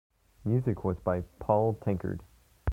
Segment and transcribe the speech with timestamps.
[0.43, 2.23] Music was by Paul Tankard.